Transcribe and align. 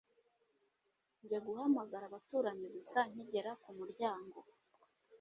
njye 1.23 1.37
guhamagara 1.45 2.03
abaturanyi 2.09 2.67
gusa 2.75 2.99
nkigera 3.11 3.51
kumuryango 3.61 4.39